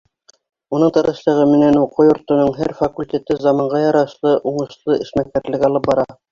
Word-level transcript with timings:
Уның 0.77 0.93
тырышлығы 0.95 1.43
менән 1.51 1.77
уҡыу 1.81 2.09
йортоноң 2.13 2.51
һәр 2.61 2.73
факультеты 2.81 3.39
заманға 3.45 3.85
ярашлы 3.85 4.35
уңышлы 4.55 5.01
эшмәкәрлек 5.07 5.71
алып 5.73 5.91
бара. 5.95 6.13